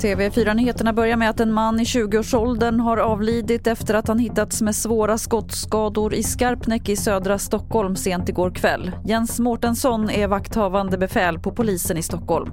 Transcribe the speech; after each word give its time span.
TV4-nyheterna 0.00 0.92
börjar 0.92 1.16
med 1.16 1.30
att 1.30 1.40
en 1.40 1.52
man 1.52 1.80
i 1.80 1.84
20-årsåldern 1.84 2.80
har 2.80 2.96
avlidit 2.96 3.66
efter 3.66 3.94
att 3.94 4.08
han 4.08 4.18
hittats 4.18 4.62
med 4.62 4.74
svåra 4.74 5.18
skottskador 5.18 6.14
i 6.14 6.22
Skarpnäck 6.22 6.88
i 6.88 6.96
södra 6.96 7.38
Stockholm 7.38 7.96
sent 7.96 8.28
igår 8.28 8.50
kväll. 8.50 8.92
Jens 9.04 9.40
Mårtensson 9.40 10.10
är 10.10 10.28
vakthavande 10.28 10.98
befäl 10.98 11.38
på 11.38 11.52
polisen 11.52 11.96
i 11.96 12.02
Stockholm. 12.02 12.50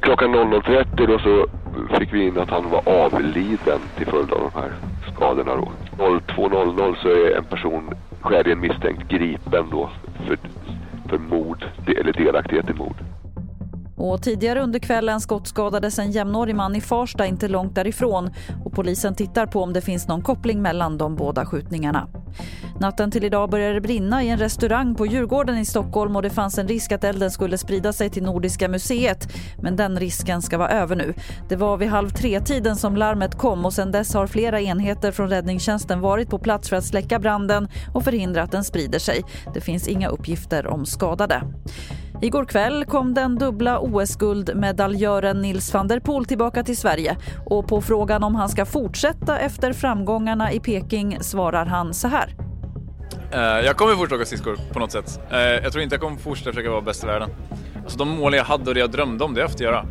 Klockan 0.00 0.34
00.30 0.34 1.06
då 1.06 1.18
så 1.18 1.46
fick 1.98 2.12
vi 2.12 2.26
in 2.26 2.38
att 2.38 2.50
han 2.50 2.70
var 2.70 2.88
avliden 3.04 3.80
till 3.96 4.06
följd 4.06 4.32
av 4.32 4.50
de 4.52 4.60
här 4.60 4.72
skadorna. 5.14 5.52
02.00 5.96 6.96
så 7.02 7.08
är 7.08 7.36
en 7.36 7.44
person 7.44 7.90
skäligen 8.20 8.60
misstänkt 8.60 9.08
gripen 9.08 9.66
då 9.70 9.90
för, 10.26 10.38
för 11.08 11.18
mord 11.18 11.64
eller 11.86 12.12
delaktighet 12.12 12.70
i 12.70 12.74
mord. 12.74 12.96
Och 13.96 14.22
tidigare 14.22 14.60
under 14.60 14.78
kvällen 14.78 15.20
skottskadades 15.20 15.98
en 15.98 16.10
jämnårig 16.10 16.54
man 16.54 16.76
i 16.76 16.80
Farsta 16.80 17.26
inte 17.26 17.48
långt 17.48 17.74
därifrån 17.74 18.30
och 18.64 18.72
polisen 18.72 19.14
tittar 19.14 19.46
på 19.46 19.62
om 19.62 19.72
det 19.72 19.80
finns 19.80 20.08
någon 20.08 20.22
koppling 20.22 20.62
mellan 20.62 20.98
de 20.98 21.16
båda 21.16 21.46
skjutningarna. 21.46 22.08
Natten 22.80 23.10
till 23.10 23.24
idag 23.24 23.50
började 23.50 23.74
det 23.74 23.80
brinna 23.80 24.24
i 24.24 24.28
en 24.28 24.38
restaurang 24.38 24.94
på 24.94 25.06
Djurgården 25.06 25.58
i 25.58 25.64
Stockholm 25.64 26.16
och 26.16 26.22
det 26.22 26.30
fanns 26.30 26.58
en 26.58 26.68
risk 26.68 26.92
att 26.92 27.04
elden 27.04 27.30
skulle 27.30 27.58
sprida 27.58 27.92
sig 27.92 28.10
till 28.10 28.22
Nordiska 28.22 28.68
museet. 28.68 29.28
Men 29.62 29.76
den 29.76 29.98
risken 29.98 30.42
ska 30.42 30.58
vara 30.58 30.70
över 30.70 30.96
nu. 30.96 31.14
Det 31.48 31.56
var 31.56 31.76
vid 31.76 31.88
halv 31.88 32.10
tre-tiden 32.10 32.76
som 32.76 32.96
larmet 32.96 33.38
kom 33.38 33.64
och 33.64 33.72
sedan 33.72 33.92
dess 33.92 34.14
har 34.14 34.26
flera 34.26 34.60
enheter 34.60 35.12
från 35.12 35.30
räddningstjänsten 35.30 36.00
varit 36.00 36.30
på 36.30 36.38
plats 36.38 36.68
för 36.68 36.76
att 36.76 36.84
släcka 36.84 37.18
branden 37.18 37.68
och 37.94 38.04
förhindra 38.04 38.42
att 38.42 38.52
den 38.52 38.64
sprider 38.64 38.98
sig. 38.98 39.22
Det 39.54 39.60
finns 39.60 39.88
inga 39.88 40.08
uppgifter 40.08 40.66
om 40.66 40.86
skadade. 40.86 41.42
Igår 42.22 42.44
kväll 42.44 42.84
kom 42.84 43.14
den 43.14 43.38
dubbla 43.38 43.78
OS-guldmedaljören 43.78 45.42
Nils 45.42 45.74
van 45.74 45.88
der 45.88 46.00
Poel 46.00 46.24
tillbaka 46.24 46.62
till 46.62 46.76
Sverige 46.76 47.16
och 47.46 47.68
på 47.68 47.82
frågan 47.82 48.24
om 48.24 48.34
han 48.34 48.48
ska 48.48 48.66
fortsätta 48.66 49.38
efter 49.38 49.72
framgångarna 49.72 50.52
i 50.52 50.60
Peking 50.60 51.18
svarar 51.20 51.66
han 51.66 51.94
så 51.94 52.08
här. 52.08 52.47
Uh, 53.34 53.40
jag 53.40 53.76
kommer 53.76 53.96
fortsätta 53.96 54.16
åka 54.16 54.26
skridskor 54.26 54.58
på 54.72 54.78
något 54.78 54.92
sätt. 54.92 55.20
Uh, 55.32 55.38
jag 55.38 55.72
tror 55.72 55.82
inte 55.82 55.94
jag 55.94 56.00
kommer 56.00 56.16
fortsätta 56.16 56.50
försöka 56.50 56.70
vara 56.70 56.80
bäst 56.80 57.04
i 57.04 57.06
världen. 57.06 57.30
Alltså, 57.82 57.98
de 57.98 58.08
mål 58.08 58.34
jag 58.34 58.44
hade 58.44 58.68
och 58.68 58.74
det 58.74 58.80
jag 58.80 58.90
drömde 58.90 59.24
om, 59.24 59.34
det 59.34 59.40
har 59.40 59.42
jag 59.42 59.48
haft 59.48 59.54
att 59.54 59.60
göra. 59.60 59.86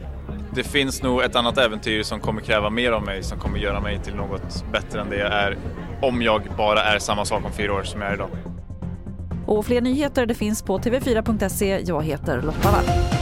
Det 0.55 0.63
finns 0.63 1.03
nog 1.03 1.21
ett 1.21 1.35
annat 1.35 1.57
äventyr 1.57 2.03
som 2.03 2.19
kommer 2.19 2.41
kräva 2.41 2.69
mer 2.69 2.91
av 2.91 3.03
mig, 3.03 3.23
som 3.23 3.39
kommer 3.39 3.59
göra 3.59 3.81
mig 3.81 3.99
till 3.99 4.15
något 4.15 4.65
bättre 4.71 5.01
än 5.01 5.09
det 5.09 5.17
jag 5.17 5.33
är 5.33 5.57
om 6.01 6.21
jag 6.21 6.41
bara 6.57 6.83
är 6.83 6.99
samma 6.99 7.25
sak 7.25 7.45
om 7.45 7.51
fyra 7.51 7.73
år 7.73 7.83
som 7.83 8.01
jag 8.01 8.09
är 8.09 8.13
idag. 8.13 8.29
Och 9.45 9.65
fler 9.65 9.81
nyheter 9.81 10.25
det 10.25 10.35
finns 10.35 10.61
på 10.61 10.79
tv4.se. 10.79 11.81
Jag 11.85 12.03
heter 12.03 12.41
Lotta 12.41 12.71
Wall. 12.71 13.16